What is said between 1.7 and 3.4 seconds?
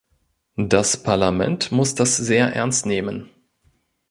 muss das sehr ernst nehmen.